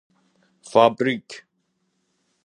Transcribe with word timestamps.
فابریک 0.71 1.27